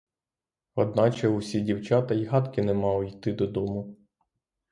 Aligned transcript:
Одначе 0.75 1.27
усі 1.29 1.61
дівчата 1.61 2.13
й 2.15 2.25
гадки 2.25 2.61
не 2.63 2.73
мали 2.73 3.07
йти 3.07 3.33
додому. 3.33 3.97